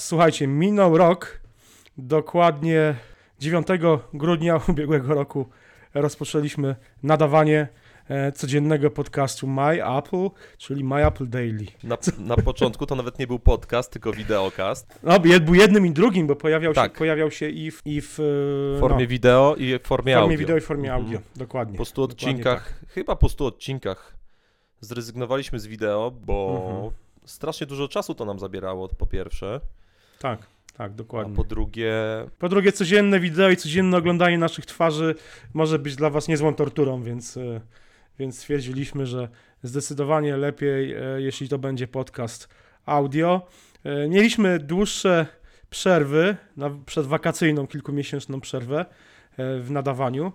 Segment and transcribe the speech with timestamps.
[0.00, 1.40] Słuchajcie, minął rok,
[1.98, 2.94] dokładnie
[3.38, 3.66] 9
[4.14, 5.46] grudnia ubiegłego roku
[5.94, 7.68] rozpoczęliśmy nadawanie
[8.08, 11.66] e, codziennego podcastu My Apple, czyli My Apple Daily.
[11.84, 14.98] Na, na początku to nawet nie był podcast, tylko wideokast.
[15.02, 16.92] No, był jednym i drugim, bo pojawiał, Tak.
[16.92, 18.22] się, pojawiał się i w, i w, e,
[18.76, 20.38] W formie no, wideo i w formie, w formie audio.
[20.38, 21.04] wideo i w formie Mhm.
[21.06, 21.78] audio, dokładnie.
[21.78, 24.16] Po 100 Dokładnie odcinkach, chyba po 100 odcinkach
[24.80, 26.90] zrezygnowaliśmy z wideo, bo Mhm.
[27.24, 29.60] strasznie dużo czasu to nam zabierało, po pierwsze.
[30.18, 30.46] Tak,
[30.76, 31.36] tak, A dokładnie.
[31.36, 31.94] po drugie,
[32.38, 35.14] Po drugie, codzienne wideo i codzienne oglądanie naszych twarzy
[35.54, 37.60] może być dla Was niezłą torturą, więc, e,
[38.18, 39.28] więc stwierdziliśmy, że
[39.62, 42.48] zdecydowanie lepiej, e, jeśli to będzie podcast
[42.86, 43.46] audio.
[43.84, 45.26] E, Mieliśmy dłuższe
[45.70, 48.86] przerwy, na, przedwakacyjną, kilkumiesięczną przerwę
[49.38, 50.32] w nadawaniu,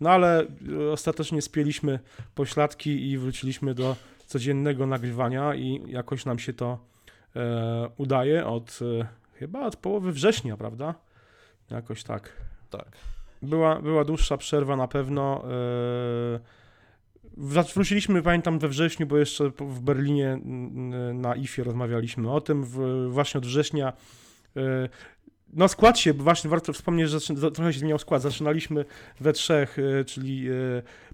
[0.00, 0.46] no ale
[0.92, 1.98] ostatecznie spieliśmy
[2.34, 3.96] pośladki i wróciliśmy do
[4.26, 6.78] codziennego nagrywania i jakoś nam się to
[7.96, 8.78] udaje od
[9.38, 10.94] chyba od połowy września, prawda?
[11.70, 12.32] Jakoś tak.
[12.70, 12.88] tak.
[13.42, 15.44] Była, była dłuższa przerwa na pewno.
[17.38, 20.38] Wrac- Wróciliśmy, pamiętam, we wrześniu, bo jeszcze w Berlinie
[21.14, 22.64] na IFie rozmawialiśmy o tym.
[23.10, 23.92] Właśnie od września.
[24.54, 24.88] yy,
[25.52, 28.22] No skład się, właśnie warto wspomnieć, że trochę się zmieniał skład.
[28.22, 28.84] Zaczynaliśmy
[29.20, 30.48] we trzech, yy, czyli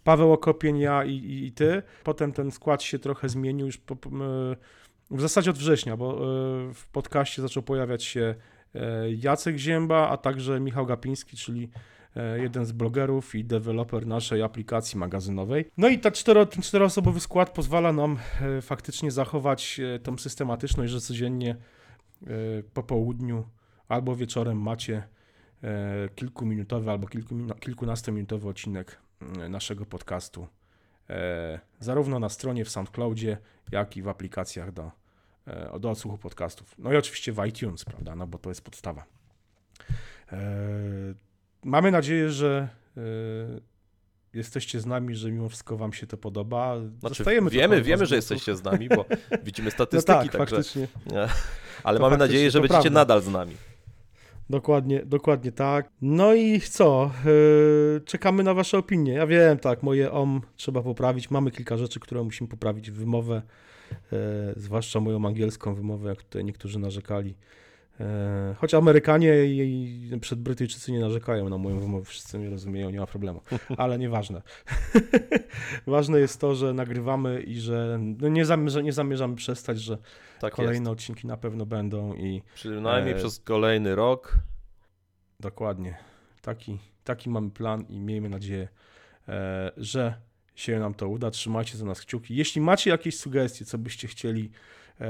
[0.04, 1.82] Paweł Okopień, ja i, i, i ty.
[2.04, 3.96] Potem ten skład się trochę zmienił już po,
[5.16, 8.34] w zasadzie od września, bo yy, w podcaście zaczął pojawiać się
[8.74, 11.70] e, Jacek Zięba, a także Michał Gapiński, czyli
[12.16, 15.70] e, jeden z blogerów i deweloper naszej aplikacji magazynowej.
[15.76, 20.92] No i ta cztero, ten czteroosobowy skład pozwala nam e, faktycznie zachować e, tą systematyczność,
[20.92, 22.26] że codziennie e,
[22.74, 23.44] po południu
[23.88, 25.02] albo wieczorem macie
[25.62, 28.98] e, kilkuminutowy albo kilku, kilkunastominutowy odcinek
[29.48, 30.46] naszego podcastu.
[31.10, 33.38] E, zarówno na stronie w SoundCloudzie,
[33.72, 34.90] jak i w aplikacjach do, e,
[35.80, 36.74] do odsłuchu podcastów.
[36.78, 39.04] No i oczywiście w iTunes, prawda, no bo to jest podstawa.
[40.32, 40.38] E,
[41.64, 43.00] mamy nadzieję, że e,
[44.34, 46.76] jesteście z nami, że mimo wszystko wam się to podoba.
[47.00, 49.04] Znaczy, wiemy, wiemy, że jesteście z nami, bo
[49.44, 50.88] widzimy No statystyki, tak, także, faktycznie.
[51.84, 53.00] ale to mamy faktycznie, nadzieję, że będziecie prawda.
[53.00, 53.56] nadal z nami.
[54.50, 55.88] Dokładnie, dokładnie tak.
[56.02, 57.10] No i co?
[58.04, 59.12] Czekamy na Wasze opinie.
[59.12, 61.30] Ja wiem, tak, moje om trzeba poprawić.
[61.30, 62.90] Mamy kilka rzeczy, które musimy poprawić.
[62.90, 63.42] Wymowę,
[64.56, 67.34] zwłaszcza moją angielską wymowę, jak tutaj niektórzy narzekali.
[68.00, 73.00] Yy, choć Amerykanie i, przed Brytyjczycy nie narzekają na moją wymowę, wszyscy mnie rozumieją, nie
[73.00, 73.40] ma problemu.
[73.76, 74.42] Ale nieważne.
[75.86, 79.98] Ważne jest to, że nagrywamy i że no nie, zamierza, nie zamierzamy przestać, że
[80.40, 82.46] Tak kolejne odcinki na pewno będą i jest.
[82.54, 84.38] Przynajmniej e, przez kolejny rok.
[85.40, 85.98] Dokładnie.
[86.42, 88.68] Taki, taki mamy plan i miejmy nadzieję,
[89.28, 90.14] e, że
[90.54, 91.30] się nam to uda.
[91.30, 92.36] Trzymajcie za nas kciuki.
[92.36, 94.50] Jeśli macie jakieś sugestie, co byście chcieli
[95.00, 95.06] e,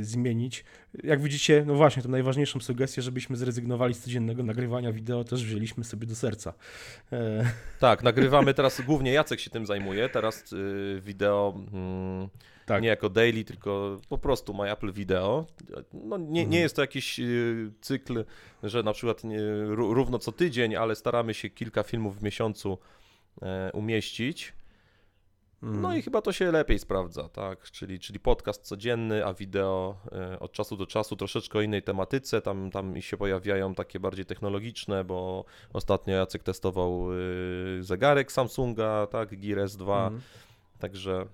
[0.00, 0.64] zmienić,
[1.04, 5.84] jak widzicie, no właśnie, to najważniejszą sugestię, żebyśmy zrezygnowali z codziennego nagrywania wideo, też wzięliśmy
[5.84, 6.54] sobie do serca.
[7.12, 7.44] E,
[7.80, 12.28] Tak, nagrywamy teraz, głównie Jacek się tym zajmuje, teraz y, wideo mm,
[12.66, 12.82] Tak.
[12.82, 15.46] nie jako daily, tylko po prostu My Apple Video.
[15.92, 16.62] No, nie, nie Mhm.
[16.62, 18.24] jest to jakiś y, cykl,
[18.62, 22.78] że na przykład nie, ró- równo co tydzień, ale staramy się kilka filmów w miesiącu
[23.42, 24.52] e, umieścić.
[25.64, 27.62] No i chyba to się lepiej sprawdza, tak?
[27.70, 32.42] Czyli, czyli podcast codzienny, a wideo e, od czasu do czasu troszeczkę o innej tematyce.
[32.42, 39.40] Tam, tam się pojawiają takie bardziej technologiczne, bo ostatnio Jacek testował y, zegarek Samsunga, tak?
[39.40, 40.06] Gear S2.
[40.06, 40.20] mm.
[40.78, 41.26] Także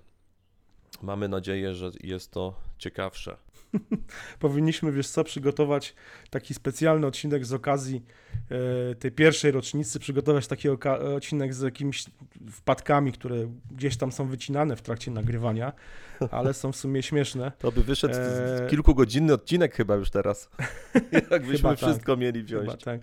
[1.01, 3.37] mamy nadzieję, że jest to ciekawsze.
[4.39, 5.95] powinniśmy, wiesz co, przygotować
[6.29, 8.03] taki specjalny odcinek z okazji
[8.91, 12.05] e, tej pierwszej rocznicy, przygotować taki odcinek z jakimiś
[12.51, 13.35] wpadkami, które
[13.71, 15.73] gdzieś tam są wycinane w trakcie nagrywania,
[16.31, 17.51] ale są w sumie śmieszne.
[17.59, 18.69] To by wyszedł Eee.
[18.69, 20.49] kilkugodzinny odcinek chyba już teraz.
[21.31, 21.77] Jakbyśmy tak.
[21.77, 22.69] wszystko mieli wziąć.
[22.69, 23.01] Chyba tak.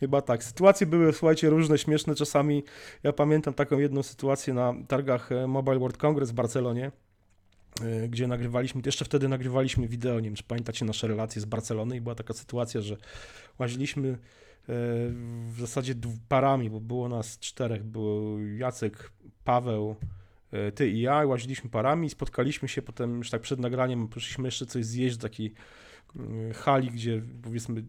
[0.00, 0.44] Chyba tak.
[0.44, 2.14] Sytuacje były, słuchajcie, różne, śmieszne.
[2.14, 2.64] Czasami
[3.02, 6.90] ja pamiętam taką jedną sytuację na targach e, Mobile World Congress w Barcelonie, e,
[8.08, 12.00] gdzie nagrywaliśmy, jeszcze wtedy nagrywaliśmy wideo, nie wiem, czy pamiętacie nasze relacje z Barcelony i
[12.00, 12.96] była taka sytuacja, że
[13.58, 14.16] łaziliśmy e,
[15.48, 15.94] w zasadzie
[16.28, 19.12] parami, bo było nas czterech, był Jacek,
[19.44, 19.96] Paweł,
[20.52, 24.48] e, ty i ja, łaziliśmy parami i spotkaliśmy się potem już tak przed nagraniem, poszliśmy
[24.48, 25.54] jeszcze coś zjeść do takiej
[26.54, 27.84] hali, gdzie powiedzmy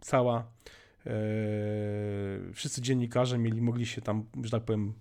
[0.00, 0.50] cała
[2.54, 4.92] wszyscy dziennikarze mieli, mogli się tam, że tak powiem,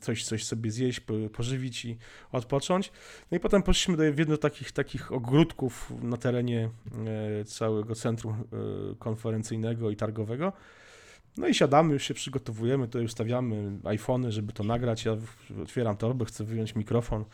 [0.00, 1.96] coś, coś sobie zjeść, po- pożywić i
[2.32, 2.92] odpocząć.
[3.30, 6.70] No i potem poszliśmy do jednego z takich, takich ogródków na terenie
[7.40, 8.44] e, całego centrum e,
[8.98, 10.52] konferencyjnego i targowego.
[11.36, 15.04] No i siadamy, już się przygotowujemy, to już stawiamy iPhony, żeby to nagrać.
[15.04, 15.16] Ja
[15.62, 17.24] otwieram torbę, chcę wyjąć mikrofon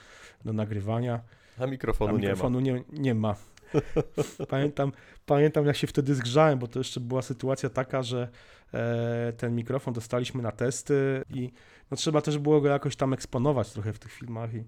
[0.44, 1.20] do nagrywania.
[1.58, 2.20] A A mikrofonu nie ma.
[2.20, 3.34] mikrofonu nie, nie ma.
[4.48, 4.92] Pamiętam,
[5.26, 8.28] pamiętam, jak się wtedy zgrzałem, bo to jeszcze była sytuacja taka, że
[8.74, 11.52] e, ten mikrofon dostaliśmy na testy i
[11.90, 14.54] no, trzeba też było go jakoś tam eksponować trochę w tych filmach.
[14.54, 14.64] I,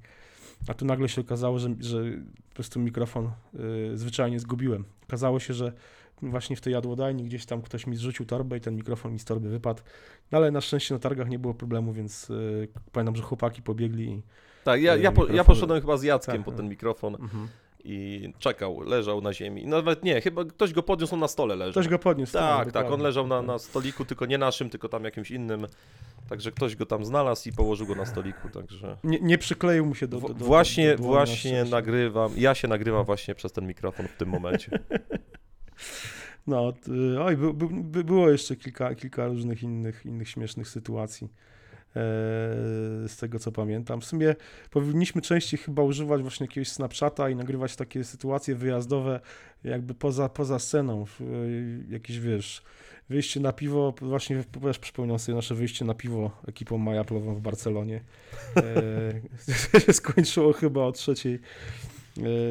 [0.69, 2.03] a tu nagle się okazało, że, że
[2.49, 4.85] po prostu mikrofon y, zwyczajnie zgubiłem.
[5.03, 5.73] Okazało się, że
[6.23, 9.25] właśnie w tej jadłodajni gdzieś tam ktoś mi zrzucił torbę i ten mikrofon mi z
[9.25, 9.83] torby wypadł.
[10.33, 14.05] No ale na szczęście na targach nie było problemu, więc y, pamiętam, że chłopaki pobiegli
[14.11, 14.23] i...
[14.65, 16.56] Tak, ja, ja, po, ja poszedłem chyba z Jackiem Tak, po no.
[16.56, 17.49] ten mikrofon Mhm.
[17.88, 19.67] I czekał, leżał na ziemi.
[19.67, 21.73] Nawet nie, chyba ktoś go podniósł, on na stole leżał.
[21.73, 22.32] Ktoś go podniósł.
[22.32, 22.94] Tak, tak, dokładnie.
[22.94, 25.67] on leżał na, na stoliku, tylko nie naszym, tylko tam jakimś innym.
[26.29, 28.96] Także ktoś go tam znalazł i położył go na stoliku, także...
[29.05, 33.05] Nie, nie przykleił mu się do, do, do właśnie, do właśnie nagrywam, ja się nagrywam
[33.05, 34.79] właśnie przez ten mikrofon w tym momencie.
[36.46, 36.73] No,
[37.20, 41.29] oj, by, by, by było jeszcze kilka, kilka różnych innych, innych śmiesznych sytuacji.
[41.99, 44.00] E, Z tego co pamiętam.
[44.00, 44.35] W sumie
[44.71, 49.21] powinniśmy częściej chyba używać właśnie jakiegoś Snapchata i nagrywać takie sytuacje wyjazdowe,
[49.65, 51.05] jakby poza, poza sceną.
[51.21, 52.62] e, Jakieś wiesz,
[53.09, 58.00] wyjście na piwo, właśnie też przypominam sobie nasze wyjście na piwo ekipą Majaplową w Barcelonie.
[58.56, 61.39] E, się skończyło chyba o trzeciej,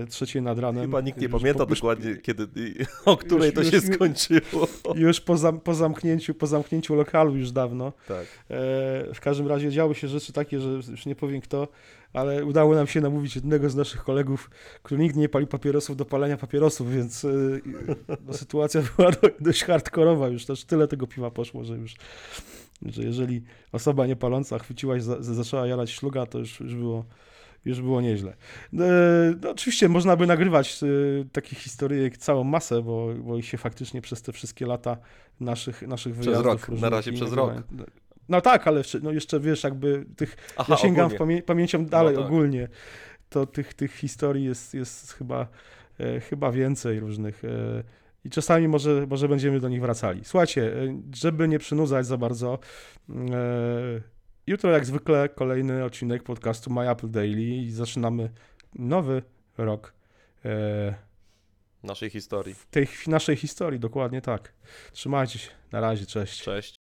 [0.10, 0.82] trzeciej nad ranem.
[0.84, 2.48] Chyba nikt nie pamięta po- już- dokładnie, kiedy,
[3.06, 4.68] o której to już- się już- skończyło.
[4.96, 7.94] już po, zam, po, zamknięciu, po zamknięciu lokalu już dawno.
[8.08, 8.26] Tak.
[8.26, 8.28] E,
[9.14, 11.68] w każdym razie działy się rzeczy takie, że już nie powiem kto,
[12.14, 14.50] ale udało nam się namówić jednego z naszych kolegów,
[14.84, 17.30] który nigdy nie pali papierosów do palenia papierosów, więc e,
[18.28, 21.96] no, sytuacja była do, dość hardkorowa już, też tyle tego piwa poszło, że już
[22.86, 23.42] że jeżeli
[23.72, 27.06] osoba niepaląca chwyciła i za, za, zaczęła jarać szluga, to już, już było
[27.66, 28.36] już było nieźle.
[28.74, 30.88] E, no, oczywiście można by nagrywać e,
[31.32, 34.98] takich historyjek całą masę, bo, bo ich się faktycznie przez te wszystkie lata
[35.40, 37.64] naszych, naszych Przez wyjazdów rok, na razie przez nagrywań-
[38.30, 42.16] No tak, ale jeszcze, no jeszcze wiesz, jakby tych, Aha, ja sięgam pamię pamięcią dalej
[42.16, 42.26] tak.
[42.26, 42.68] ogólnie,
[43.30, 45.48] to tych, tych historii jest, jest chyba,
[46.00, 47.84] e, chyba więcej różnych e,
[48.24, 50.22] i czasami może, może będziemy do nich wracali.
[50.24, 52.60] Słuchajcie, e, żeby nie przynudzać za bardzo,
[53.10, 53.14] e,
[54.48, 58.30] jutro jak zwykle kolejny odcinek podcastu My Apple Daily i zaczynamy
[58.76, 59.22] nowy
[59.58, 59.94] rok
[60.46, 60.96] e,
[61.84, 62.54] Naszej historii.
[62.54, 64.54] w tej naszej historii, dokładnie tak.
[64.92, 66.42] Trzymajcie się, na razie, cześć.
[66.44, 66.76] Cześć.